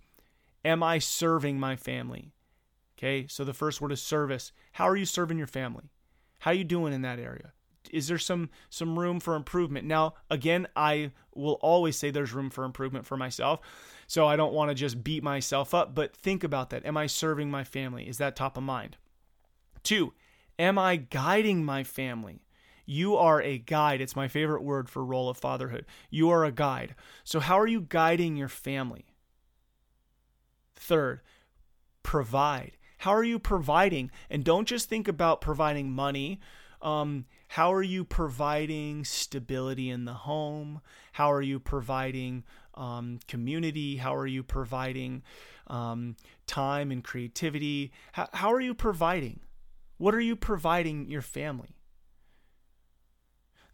Am 0.65 0.83
I 0.83 0.99
serving 0.99 1.61
my 1.61 1.77
family? 1.77 2.33
Okay, 2.97 3.25
so 3.29 3.45
the 3.45 3.53
first 3.53 3.79
word 3.79 3.93
is 3.93 4.01
service. 4.01 4.51
How 4.73 4.83
are 4.83 4.97
you 4.97 5.05
serving 5.05 5.37
your 5.37 5.47
family? 5.47 5.85
How 6.39 6.51
are 6.51 6.55
you 6.55 6.65
doing 6.65 6.91
in 6.91 7.03
that 7.03 7.17
area? 7.17 7.53
Is 7.89 8.09
there 8.09 8.17
some 8.17 8.49
some 8.69 8.99
room 8.99 9.21
for 9.21 9.33
improvement? 9.33 9.87
Now, 9.87 10.15
again, 10.29 10.67
I 10.75 11.13
will 11.33 11.57
always 11.61 11.95
say 11.95 12.11
there's 12.11 12.33
room 12.33 12.49
for 12.49 12.65
improvement 12.65 13.05
for 13.05 13.15
myself. 13.15 13.61
So 14.07 14.27
I 14.27 14.35
don't 14.35 14.53
want 14.53 14.71
to 14.71 14.75
just 14.75 15.05
beat 15.05 15.23
myself 15.23 15.73
up, 15.73 15.95
but 15.95 16.13
think 16.13 16.43
about 16.43 16.69
that. 16.71 16.85
Am 16.85 16.97
I 16.97 17.07
serving 17.07 17.49
my 17.49 17.63
family? 17.63 18.09
Is 18.09 18.17
that 18.17 18.35
top 18.35 18.57
of 18.57 18.63
mind? 18.63 18.97
Two, 19.83 20.13
am 20.57 20.77
I 20.77 20.97
guiding 20.97 21.63
my 21.63 21.83
family? 21.83 22.43
You 22.85 23.17
are 23.17 23.41
a 23.41 23.59
guide. 23.59 24.01
It's 24.01 24.15
my 24.15 24.27
favorite 24.27 24.63
word 24.63 24.89
for 24.89 25.05
role 25.05 25.29
of 25.29 25.37
fatherhood. 25.37 25.85
You 26.09 26.31
are 26.31 26.43
a 26.43 26.51
guide. 26.51 26.95
So, 27.23 27.39
how 27.39 27.59
are 27.59 27.67
you 27.67 27.81
guiding 27.81 28.35
your 28.35 28.47
family? 28.47 29.05
Third, 30.75 31.21
provide. 32.01 32.77
How 32.99 33.11
are 33.11 33.23
you 33.23 33.37
providing? 33.37 34.09
And 34.29 34.43
don't 34.43 34.67
just 34.67 34.89
think 34.89 35.07
about 35.07 35.39
providing 35.39 35.91
money. 35.91 36.39
Um, 36.81 37.25
how 37.49 37.71
are 37.73 37.83
you 37.83 38.03
providing 38.03 39.03
stability 39.03 39.89
in 39.89 40.05
the 40.05 40.13
home? 40.13 40.81
How 41.11 41.31
are 41.31 41.41
you 41.41 41.59
providing 41.59 42.43
um, 42.73 43.19
community? 43.27 43.97
How 43.97 44.15
are 44.15 44.27
you 44.27 44.43
providing 44.43 45.23
um, 45.67 46.15
time 46.47 46.91
and 46.91 47.03
creativity? 47.03 47.91
How, 48.13 48.29
how 48.33 48.51
are 48.51 48.61
you 48.61 48.73
providing? 48.73 49.41
What 49.99 50.15
are 50.15 50.21
you 50.21 50.37
providing 50.37 51.11
your 51.11 51.21
family? 51.21 51.75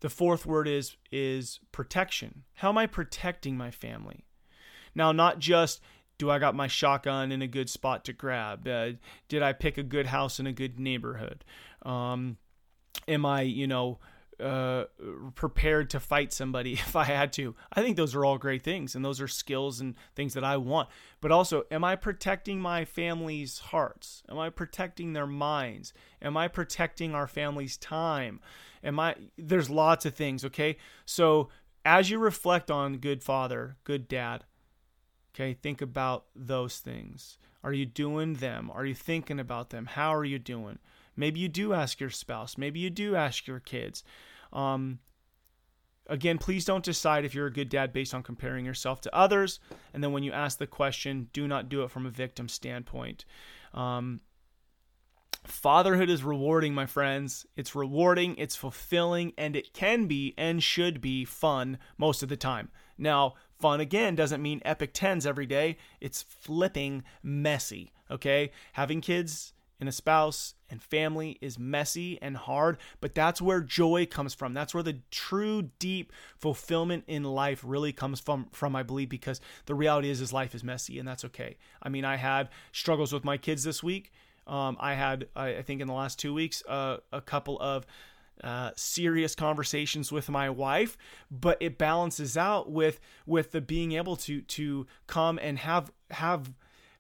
The 0.02 0.10
fourth 0.10 0.46
word 0.46 0.68
is 0.68 0.98
is 1.12 1.60
protection. 1.72 2.44
How 2.56 2.70
am 2.70 2.78
I 2.78 2.88
protecting 2.88 3.56
my 3.56 3.72
family? 3.72 4.26
Now, 4.96 5.12
not 5.12 5.40
just 5.40 5.82
do 6.18 6.32
I 6.32 6.40
got 6.40 6.56
my 6.56 6.68
shotgun 6.68 7.32
in 7.32 7.44
a 7.44 7.48
good 7.48 7.70
spot 7.70 8.04
to 8.06 8.14
grab? 8.14 8.68
Uh, 8.68 8.94
did 9.28 9.44
I 9.44 9.54
pick 9.54 9.78
a 9.78 9.84
good 9.84 10.08
house 10.08 10.40
in 10.40 10.48
a 10.48 10.52
good 10.52 10.80
neighborhood? 10.80 11.46
Um, 11.84 12.38
am 13.08 13.24
I, 13.26 13.42
you 13.42 13.68
know, 13.68 14.00
uh, 14.40 14.86
prepared 15.36 15.90
to 15.92 16.00
fight 16.00 16.34
somebody 16.34 16.74
if 16.74 16.96
I 16.96 17.06
had 17.06 17.34
to. 17.34 17.56
I 17.74 17.82
think 17.82 17.98
those 17.98 18.16
are 18.16 18.26
all 18.26 18.38
great 18.38 18.64
things, 18.64 18.96
and 18.96 19.04
those 19.04 19.22
are 19.22 19.28
skills 19.28 19.80
and 19.80 19.96
things 20.16 20.34
that 20.34 20.44
I 20.44 20.58
want. 20.58 20.90
But 21.22 21.32
also, 21.32 21.64
am 21.72 21.84
I 21.84 21.96
protecting 21.96 22.60
my 22.60 22.86
family's 22.86 23.60
hearts? 23.60 24.24
Am 24.30 24.38
I 24.38 24.50
protecting 24.50 25.14
their 25.14 25.28
minds? 25.28 25.94
Am 26.22 26.38
I 26.38 26.48
protecting 26.48 27.14
our 27.14 27.28
family's 27.28 27.78
time? 27.78 28.40
Am 28.84 29.00
I? 29.00 29.16
There's 29.38 29.70
lots 29.70 30.06
of 30.06 30.16
things. 30.16 30.46
Okay, 30.46 30.78
so 31.06 31.50
as 31.84 32.10
you 32.10 32.20
reflect 32.20 32.72
on 32.72 32.98
good 32.98 33.24
father, 33.24 33.78
good 33.84 34.08
dad, 34.08 34.44
okay, 35.34 35.54
think 35.54 35.82
about 35.82 36.26
those 36.36 36.80
things. 36.80 37.38
Are 37.64 37.74
you 37.74 37.86
doing 37.86 38.36
them? 38.36 38.70
Are 38.72 38.86
you 38.86 38.94
thinking 38.94 39.40
about 39.40 39.72
them? 39.72 39.88
How 39.88 40.14
are 40.14 40.26
you 40.26 40.38
doing? 40.38 40.78
Maybe 41.16 41.40
you 41.40 41.48
do 41.48 41.74
ask 41.74 42.00
your 42.00 42.10
spouse. 42.10 42.58
Maybe 42.58 42.80
you 42.80 42.90
do 42.90 43.16
ask 43.16 43.48
your 43.48 43.60
kids. 43.60 44.04
Um, 44.52 45.00
again, 46.08 46.38
please 46.38 46.66
don't 46.66 46.84
decide 46.84 47.26
if 47.26 47.34
you're 47.34 47.48
a 47.48 47.54
good 47.54 47.70
dad 47.70 47.94
based 47.94 48.14
on 48.14 48.24
comparing 48.24 48.66
yourself 48.66 49.02
to 49.02 49.16
others. 49.16 49.60
And 49.94 50.04
then 50.04 50.12
when 50.12 50.24
you 50.24 50.32
ask 50.32 50.58
the 50.58 50.68
question, 50.68 51.30
do 51.34 51.48
not 51.48 51.70
do 51.70 51.84
it 51.84 51.92
from 51.92 52.06
a 52.06 52.12
victim 52.12 52.48
standpoint. 52.50 53.26
Um, 53.74 54.22
fatherhood 55.44 56.10
is 56.10 56.24
rewarding, 56.24 56.74
my 56.74 56.86
friends. 56.86 57.46
It's 57.56 57.76
rewarding, 57.76 58.36
it's 58.38 58.56
fulfilling, 58.56 59.34
and 59.38 59.56
it 59.56 59.74
can 59.74 60.08
be 60.08 60.34
and 60.38 60.62
should 60.62 61.02
be 61.02 61.26
fun 61.26 61.78
most 61.98 62.24
of 62.24 62.30
the 62.30 62.38
time. 62.38 62.70
Now, 62.98 63.36
fun 63.60 63.80
again 63.80 64.16
doesn't 64.16 64.42
mean 64.42 64.62
epic 64.66 64.92
tens 64.94 65.26
every 65.26 65.46
day. 65.46 65.78
It's 66.00 66.22
flipping 66.22 67.04
messy. 67.24 67.92
Okay, 68.10 68.52
having 68.74 69.02
kids 69.02 69.54
and 69.80 69.90
a 69.90 69.92
spouse 69.92 70.56
and 70.70 70.82
family 70.82 71.38
is 71.42 71.60
messy 71.60 72.20
and 72.22 72.38
hard, 72.38 72.78
but 73.02 73.14
that's 73.14 73.42
where 73.42 73.62
joy 73.62 74.06
comes 74.06 74.34
from. 74.34 74.54
That's 74.54 74.74
where 74.74 74.84
the 74.84 75.00
true 75.12 75.70
deep 75.80 76.12
fulfillment 76.38 77.04
in 77.08 77.24
life 77.24 77.62
really 77.64 77.92
comes 77.92 78.20
from 78.20 78.48
from 78.52 78.76
I 78.76 78.84
believe 78.84 79.10
because 79.10 79.42
the 79.66 79.76
reality 79.76 80.10
is 80.10 80.22
is 80.22 80.34
life 80.34 80.56
is 80.56 80.64
messy 80.64 81.00
and 81.00 81.08
that's 81.08 81.26
okay. 81.26 81.58
I 81.82 81.90
mean, 81.90 82.06
I 82.06 82.16
had 82.16 82.50
struggles 82.72 83.12
with 83.12 83.26
my 83.26 83.38
kids 83.38 83.64
this 83.64 83.84
week. 83.84 84.12
Um, 84.48 84.78
I 84.80 84.94
had 84.94 85.28
I, 85.36 85.58
I, 85.58 85.62
think 85.64 85.82
in 85.82 85.88
the 85.88 85.94
last 85.94 86.20
2 86.20 86.32
weeks 86.32 86.64
uh, 86.68 86.98
a 87.12 87.20
couple 87.20 87.60
of 87.60 87.88
uh, 88.44 88.72
serious 88.76 89.34
conversations 89.34 90.12
with 90.12 90.30
my 90.30 90.50
wife, 90.50 90.98
but 91.32 91.58
it 91.62 91.78
balances 91.78 92.38
out 92.38 92.72
with 92.72 93.00
with 93.26 93.52
the 93.52 93.62
being 93.62 93.94
able 93.94 94.16
to 94.18 94.42
to 94.42 94.86
come 95.08 95.40
and 95.42 95.60
have 95.60 95.92
have 96.12 96.54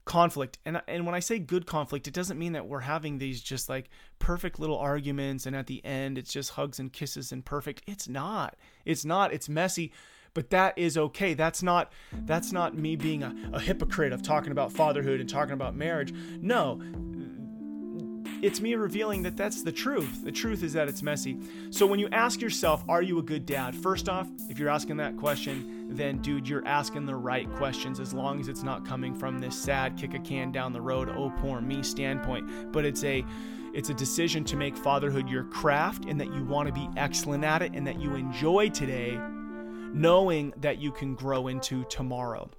conflict. 0.05 0.59
And 0.65 0.81
and 0.87 1.05
when 1.05 1.15
i 1.15 1.19
say 1.19 1.39
good 1.39 1.65
conflict 1.65 2.07
it 2.07 2.13
doesn't 2.13 2.37
mean 2.37 2.53
that 2.53 2.67
we're 2.67 2.81
having 2.81 3.17
these 3.17 3.41
just 3.41 3.67
like 3.67 3.89
perfect 4.19 4.59
little 4.59 4.77
arguments 4.77 5.45
and 5.47 5.55
at 5.55 5.65
the 5.65 5.83
end 5.83 6.17
it's 6.17 6.31
just 6.31 6.51
hugs 6.51 6.79
and 6.79 6.93
kisses 6.93 7.31
and 7.31 7.43
perfect. 7.43 7.81
It's 7.87 8.07
not. 8.07 8.55
It's 8.85 9.03
not. 9.03 9.33
It's 9.33 9.49
messy. 9.49 9.91
But 10.35 10.49
that 10.49 10.77
is 10.77 10.97
okay. 10.97 11.33
That's 11.33 11.63
not 11.63 11.91
that's 12.11 12.51
not 12.51 12.77
me 12.77 12.95
being 12.95 13.23
a, 13.23 13.33
a 13.53 13.59
hypocrite 13.59 14.13
of 14.13 14.21
talking 14.21 14.51
about 14.51 14.71
fatherhood 14.71 15.19
and 15.19 15.29
talking 15.29 15.53
about 15.53 15.75
marriage. 15.75 16.13
No. 16.39 16.81
It's 18.41 18.59
me 18.59 18.75
revealing 18.75 19.23
that 19.23 19.37
that's 19.37 19.63
the 19.63 19.71
truth. 19.71 20.23
The 20.23 20.31
truth 20.31 20.61
is 20.61 20.73
that 20.73 20.87
it's 20.87 21.01
messy. 21.01 21.39
So 21.71 21.87
when 21.87 21.99
you 21.99 22.09
ask 22.11 22.41
yourself, 22.41 22.83
are 22.87 23.01
you 23.01 23.17
a 23.17 23.23
good 23.23 23.45
dad? 23.45 23.75
First 23.75 24.09
off, 24.09 24.27
if 24.49 24.59
you're 24.59 24.69
asking 24.69 24.97
that 24.97 25.17
question, 25.17 25.74
then 25.87 26.17
dude, 26.19 26.47
you're 26.47 26.65
asking 26.65 27.05
the 27.05 27.15
right 27.15 27.51
questions 27.53 27.99
as 27.99 28.13
long 28.13 28.39
as 28.39 28.47
it's 28.47 28.63
not 28.63 28.85
coming 28.85 29.13
from 29.13 29.39
this 29.39 29.59
sad 29.59 29.97
kick 29.97 30.13
a 30.13 30.19
can 30.19 30.51
down 30.51 30.73
the 30.73 30.81
road, 30.81 31.09
oh 31.09 31.31
poor 31.39 31.61
me 31.61 31.83
standpoint, 31.83 32.71
but 32.71 32.85
it's 32.85 33.03
a 33.03 33.23
it's 33.73 33.89
a 33.89 33.93
decision 33.93 34.43
to 34.45 34.55
make 34.55 34.77
fatherhood 34.77 35.27
your 35.27 35.43
craft 35.45 36.05
and 36.05 36.19
that 36.19 36.33
you 36.33 36.45
want 36.45 36.67
to 36.67 36.73
be 36.73 36.87
excellent 36.95 37.43
at 37.43 37.61
it 37.61 37.73
and 37.73 37.85
that 37.85 37.99
you 37.99 38.15
enjoy 38.15 38.69
today 38.69 39.19
knowing 39.93 40.53
that 40.57 40.79
you 40.79 40.91
can 40.91 41.15
grow 41.15 41.47
into 41.47 41.83
tomorrow. 41.85 42.49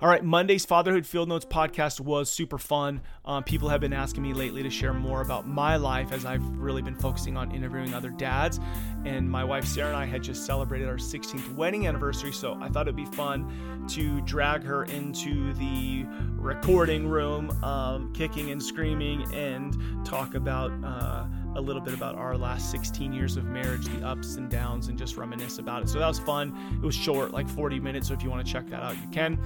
All 0.00 0.08
right, 0.08 0.22
Monday's 0.22 0.64
Fatherhood 0.64 1.04
Field 1.04 1.28
Notes 1.28 1.44
podcast 1.44 1.98
was 1.98 2.30
super 2.30 2.56
fun. 2.56 3.00
Um, 3.24 3.42
people 3.42 3.68
have 3.68 3.80
been 3.80 3.92
asking 3.92 4.22
me 4.22 4.32
lately 4.32 4.62
to 4.62 4.70
share 4.70 4.94
more 4.94 5.22
about 5.22 5.48
my 5.48 5.74
life 5.74 6.12
as 6.12 6.24
I've 6.24 6.46
really 6.56 6.82
been 6.82 6.94
focusing 6.94 7.36
on 7.36 7.50
interviewing 7.50 7.92
other 7.94 8.10
dads. 8.10 8.60
And 9.04 9.28
my 9.28 9.42
wife 9.42 9.64
Sarah 9.64 9.88
and 9.88 9.96
I 9.96 10.06
had 10.06 10.22
just 10.22 10.46
celebrated 10.46 10.86
our 10.86 10.98
16th 10.98 11.52
wedding 11.56 11.88
anniversary, 11.88 12.30
so 12.30 12.56
I 12.60 12.68
thought 12.68 12.82
it'd 12.82 12.94
be 12.94 13.06
fun 13.06 13.88
to 13.88 14.20
drag 14.20 14.62
her 14.62 14.84
into 14.84 15.52
the 15.54 16.06
recording 16.36 17.08
room, 17.08 17.50
um, 17.64 18.12
kicking 18.12 18.52
and 18.52 18.62
screaming, 18.62 19.24
and 19.34 20.06
talk 20.06 20.36
about. 20.36 20.70
Uh, 20.84 21.26
a 21.58 21.60
little 21.60 21.82
bit 21.82 21.92
about 21.92 22.14
our 22.14 22.36
last 22.36 22.70
16 22.70 23.12
years 23.12 23.36
of 23.36 23.44
marriage, 23.44 23.86
the 23.86 24.06
ups 24.06 24.36
and 24.36 24.48
downs, 24.48 24.88
and 24.88 24.96
just 24.96 25.16
reminisce 25.16 25.58
about 25.58 25.82
it. 25.82 25.88
So 25.88 25.98
that 25.98 26.06
was 26.06 26.20
fun. 26.20 26.54
It 26.80 26.86
was 26.86 26.94
short, 26.94 27.32
like 27.32 27.48
40 27.48 27.80
minutes. 27.80 28.08
So 28.08 28.14
if 28.14 28.22
you 28.22 28.30
want 28.30 28.46
to 28.46 28.50
check 28.50 28.68
that 28.68 28.82
out, 28.82 28.96
you 28.96 29.08
can. 29.10 29.38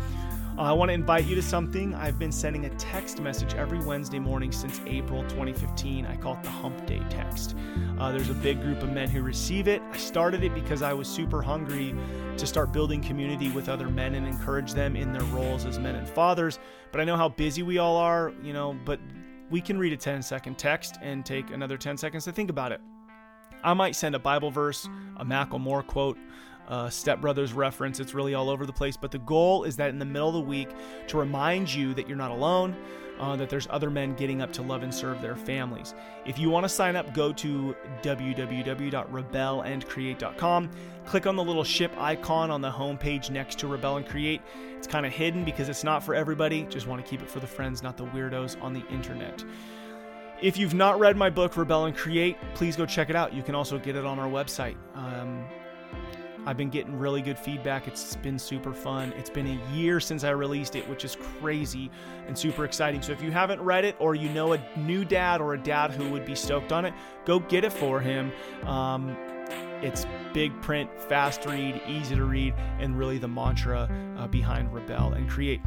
Uh, 0.58 0.64
I 0.64 0.72
want 0.72 0.90
to 0.90 0.92
invite 0.92 1.24
you 1.24 1.34
to 1.34 1.42
something. 1.42 1.94
I've 1.94 2.18
been 2.18 2.30
sending 2.30 2.66
a 2.66 2.68
text 2.76 3.20
message 3.20 3.54
every 3.54 3.78
Wednesday 3.78 4.18
morning 4.18 4.52
since 4.52 4.82
April 4.86 5.22
2015. 5.22 6.04
I 6.04 6.14
call 6.16 6.34
it 6.34 6.42
the 6.42 6.50
Hump 6.50 6.84
Day 6.84 7.00
text. 7.08 7.56
Uh, 7.98 8.12
there's 8.12 8.28
a 8.28 8.34
big 8.34 8.60
group 8.60 8.82
of 8.82 8.92
men 8.92 9.08
who 9.08 9.22
receive 9.22 9.66
it. 9.66 9.80
I 9.90 9.96
started 9.96 10.44
it 10.44 10.54
because 10.54 10.82
I 10.82 10.92
was 10.92 11.08
super 11.08 11.40
hungry 11.40 11.94
to 12.36 12.46
start 12.46 12.70
building 12.70 13.00
community 13.00 13.50
with 13.50 13.70
other 13.70 13.88
men 13.88 14.14
and 14.14 14.26
encourage 14.26 14.74
them 14.74 14.94
in 14.96 15.14
their 15.14 15.24
roles 15.24 15.64
as 15.64 15.78
men 15.78 15.94
and 15.94 16.06
fathers. 16.06 16.58
But 16.90 17.00
I 17.00 17.04
know 17.04 17.16
how 17.16 17.30
busy 17.30 17.62
we 17.62 17.78
all 17.78 17.96
are, 17.96 18.34
you 18.42 18.52
know, 18.52 18.76
but 18.84 19.00
we 19.52 19.60
can 19.60 19.78
read 19.78 19.92
a 19.92 19.96
10 19.96 20.22
second 20.22 20.58
text 20.58 20.98
and 21.02 21.24
take 21.24 21.50
another 21.50 21.76
10 21.76 21.98
seconds 21.98 22.24
to 22.24 22.32
think 22.32 22.48
about 22.48 22.72
it. 22.72 22.80
I 23.62 23.74
might 23.74 23.94
send 23.94 24.14
a 24.14 24.18
Bible 24.18 24.50
verse, 24.50 24.88
a 25.18 25.24
Macklemore 25.24 25.86
quote, 25.86 26.18
uh, 26.68 26.88
Step 26.88 27.20
Brothers 27.20 27.52
reference. 27.52 28.00
It's 28.00 28.14
really 28.14 28.32
all 28.32 28.48
over 28.48 28.64
the 28.64 28.72
place. 28.72 28.96
But 28.96 29.10
the 29.10 29.18
goal 29.18 29.64
is 29.64 29.76
that 29.76 29.90
in 29.90 29.98
the 29.98 30.06
middle 30.06 30.28
of 30.28 30.34
the 30.34 30.40
week 30.40 30.70
to 31.08 31.18
remind 31.18 31.72
you 31.72 31.92
that 31.94 32.08
you're 32.08 32.16
not 32.16 32.30
alone, 32.30 32.74
uh, 33.22 33.36
that 33.36 33.48
there's 33.48 33.68
other 33.70 33.88
men 33.88 34.12
getting 34.14 34.42
up 34.42 34.52
to 34.52 34.62
love 34.62 34.82
and 34.82 34.92
serve 34.92 35.22
their 35.22 35.36
families. 35.36 35.94
If 36.26 36.40
you 36.40 36.50
want 36.50 36.64
to 36.64 36.68
sign 36.68 36.96
up, 36.96 37.14
go 37.14 37.32
to 37.34 37.76
www.rebelandcreate.com. 38.02 40.70
Click 41.06 41.26
on 41.26 41.36
the 41.36 41.44
little 41.44 41.62
ship 41.62 41.92
icon 41.96 42.50
on 42.50 42.60
the 42.60 42.70
homepage 42.70 43.30
next 43.30 43.60
to 43.60 43.68
Rebel 43.68 43.98
and 43.98 44.06
Create. 44.06 44.42
It's 44.76 44.88
kind 44.88 45.06
of 45.06 45.12
hidden 45.12 45.44
because 45.44 45.68
it's 45.68 45.84
not 45.84 46.02
for 46.02 46.16
everybody. 46.16 46.64
Just 46.64 46.88
want 46.88 47.04
to 47.04 47.08
keep 47.08 47.22
it 47.22 47.30
for 47.30 47.38
the 47.38 47.46
friends, 47.46 47.80
not 47.80 47.96
the 47.96 48.06
weirdos 48.06 48.60
on 48.60 48.72
the 48.72 48.84
internet. 48.88 49.44
If 50.40 50.56
you've 50.56 50.74
not 50.74 50.98
read 50.98 51.16
my 51.16 51.30
book, 51.30 51.56
Rebel 51.56 51.84
and 51.84 51.96
Create, 51.96 52.36
please 52.54 52.74
go 52.74 52.86
check 52.86 53.08
it 53.08 53.14
out. 53.14 53.32
You 53.32 53.44
can 53.44 53.54
also 53.54 53.78
get 53.78 53.94
it 53.94 54.04
on 54.04 54.18
our 54.18 54.28
website. 54.28 54.74
Um, 54.96 55.44
I've 56.44 56.56
been 56.56 56.70
getting 56.70 56.98
really 56.98 57.22
good 57.22 57.38
feedback. 57.38 57.86
It's 57.86 58.16
been 58.16 58.38
super 58.38 58.72
fun. 58.72 59.12
It's 59.16 59.30
been 59.30 59.46
a 59.46 59.72
year 59.74 60.00
since 60.00 60.24
I 60.24 60.30
released 60.30 60.74
it, 60.76 60.88
which 60.88 61.04
is 61.04 61.16
crazy 61.40 61.90
and 62.26 62.36
super 62.36 62.64
exciting. 62.64 63.02
So 63.02 63.12
if 63.12 63.22
you 63.22 63.30
haven't 63.30 63.60
read 63.60 63.84
it 63.84 63.96
or 63.98 64.14
you 64.14 64.28
know 64.28 64.54
a 64.54 64.60
new 64.76 65.04
dad 65.04 65.40
or 65.40 65.54
a 65.54 65.58
dad 65.58 65.92
who 65.92 66.10
would 66.10 66.24
be 66.24 66.34
stoked 66.34 66.72
on 66.72 66.84
it, 66.84 66.94
go 67.24 67.38
get 67.38 67.64
it 67.64 67.72
for 67.72 68.00
him. 68.00 68.32
Um, 68.64 69.16
it's 69.82 70.06
big 70.32 70.58
print, 70.62 70.90
fast 71.08 71.44
read, 71.46 71.80
easy 71.88 72.14
to 72.14 72.24
read, 72.24 72.54
and 72.78 72.98
really 72.98 73.18
the 73.18 73.28
mantra 73.28 73.88
uh, 74.16 74.26
behind 74.26 74.72
Rebel 74.72 75.12
and 75.12 75.28
Create. 75.28 75.60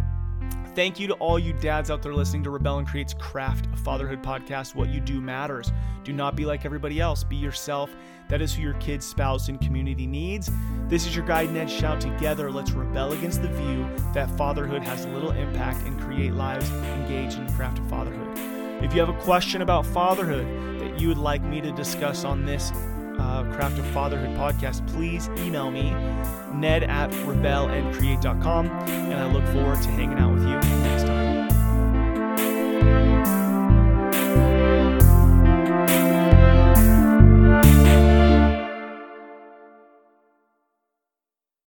Thank 0.76 1.00
you 1.00 1.08
to 1.08 1.14
all 1.16 1.40
you 1.40 1.54
dads 1.54 1.90
out 1.90 2.02
there 2.02 2.14
listening 2.14 2.44
to 2.44 2.50
Rebel 2.50 2.80
and 2.80 2.88
Create's 2.88 3.14
Craft 3.14 3.68
Fatherhood 3.80 4.22
podcast. 4.22 4.76
What 4.76 4.90
you 4.90 5.00
do 5.00 5.22
matters. 5.22 5.72
Do 6.04 6.12
not 6.12 6.36
be 6.36 6.46
like 6.46 6.66
everybody 6.66 7.00
else. 7.00 7.24
Be 7.24 7.38
yourself. 7.38 7.96
That 8.28 8.42
is 8.42 8.54
who 8.54 8.62
your 8.62 8.74
kids, 8.76 9.06
spouse, 9.06 9.48
and 9.48 9.62
community 9.62 10.06
needs. 10.06 10.52
This 10.88 11.08
is 11.08 11.16
your 11.16 11.26
guide, 11.26 11.52
Ned 11.52 11.68
Schaut. 11.68 12.02
Together, 12.02 12.52
let's 12.52 12.72
rebel 12.72 13.14
against 13.14 13.42
the 13.42 13.48
view 13.48 13.88
that 14.14 14.30
fatherhood 14.38 14.84
has 14.84 15.06
little 15.06 15.32
impact 15.32 15.86
and 15.86 16.00
create 16.00 16.34
lives 16.34 16.70
engaged 16.72 17.38
in 17.38 17.48
the 17.48 17.54
craft 17.54 17.80
of 17.80 17.90
fatherhood. 17.90 18.84
If 18.84 18.94
you 18.94 19.00
have 19.00 19.10
a 19.10 19.22
question 19.22 19.62
about 19.62 19.86
fatherhood 19.86 20.46
that 20.82 21.00
you 21.00 21.08
would 21.08 21.18
like 21.18 21.42
me 21.42 21.62
to 21.62 21.72
discuss 21.72 22.26
on 22.26 22.46
this 22.46 22.72
uh, 23.20 23.44
Craft 23.54 23.80
of 23.80 23.86
Fatherhood 23.88 24.38
podcast, 24.38 24.88
please 24.88 25.30
email 25.38 25.72
me, 25.72 25.92
ned 26.54 26.84
at 26.84 27.10
rebelandcreate.com, 27.12 28.68
and 28.68 29.14
I 29.14 29.32
look 29.32 29.46
forward 29.46 29.82
to 29.82 29.90
hanging 29.90 30.20
out 30.20 30.34
with 30.34 30.44
you 30.44 30.56
next 30.84 31.04
time. 31.04 31.25